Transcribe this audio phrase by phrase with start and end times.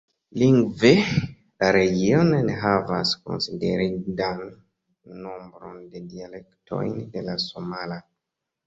[0.43, 0.89] Lingve,
[1.63, 4.43] la regiono enhavas konsiderindan
[5.27, 8.05] nombron de dialektojn de la somala.